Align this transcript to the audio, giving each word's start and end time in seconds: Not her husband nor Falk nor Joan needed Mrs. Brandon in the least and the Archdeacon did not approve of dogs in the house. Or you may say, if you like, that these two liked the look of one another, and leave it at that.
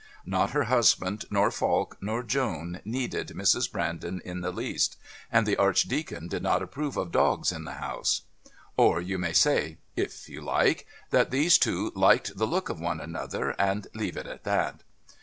Not 0.25 0.49
her 0.49 0.63
husband 0.63 1.25
nor 1.29 1.51
Falk 1.51 1.95
nor 2.01 2.23
Joan 2.23 2.81
needed 2.83 3.27
Mrs. 3.35 3.71
Brandon 3.71 4.19
in 4.25 4.41
the 4.41 4.49
least 4.51 4.97
and 5.31 5.45
the 5.45 5.57
Archdeacon 5.57 6.27
did 6.27 6.41
not 6.41 6.63
approve 6.63 6.97
of 6.97 7.11
dogs 7.11 7.51
in 7.51 7.65
the 7.65 7.73
house. 7.73 8.23
Or 8.77 8.99
you 8.99 9.19
may 9.19 9.33
say, 9.33 9.77
if 9.95 10.27
you 10.27 10.41
like, 10.41 10.87
that 11.11 11.29
these 11.29 11.59
two 11.59 11.91
liked 11.93 12.35
the 12.35 12.47
look 12.47 12.67
of 12.69 12.79
one 12.79 12.99
another, 12.99 13.51
and 13.59 13.85
leave 13.93 14.17
it 14.17 14.25
at 14.25 14.43
that. 14.43 14.81